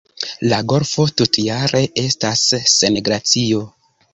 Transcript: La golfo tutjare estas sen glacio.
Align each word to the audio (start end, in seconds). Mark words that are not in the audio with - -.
La 0.53 0.57
golfo 0.71 1.05
tutjare 1.21 1.83
estas 2.07 2.49
sen 2.77 2.99
glacio. 3.11 3.63